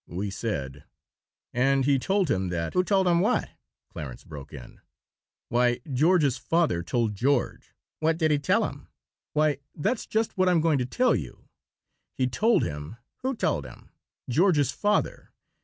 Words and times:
We 0.07 0.31
said: 0.31 0.85
"And 1.53 1.85
he 1.85 1.99
told 1.99 2.31
him 2.31 2.49
that" 2.49 2.73
"Who 2.73 2.83
told 2.83 3.05
him 3.07 3.19
what?" 3.19 3.51
Clarence 3.91 4.23
broke 4.23 4.51
in. 4.51 4.81
"Why, 5.49 5.79
George's 5.93 6.37
father 6.39 6.81
told 6.81 7.13
George." 7.13 7.75
"What 7.99 8.17
did 8.17 8.31
he 8.31 8.39
tell 8.39 8.65
him?" 8.65 8.87
"Why, 9.33 9.59
that's 9.75 10.07
just 10.07 10.35
what 10.39 10.49
I'm 10.49 10.59
going 10.59 10.79
to 10.79 10.87
tell 10.87 11.15
you. 11.15 11.45
He 12.17 12.25
told 12.25 12.63
him" 12.63 12.97
"Who 13.21 13.35
told 13.35 13.63
him?" 13.63 13.91
"George's 14.27 14.71
father. 14.71 15.33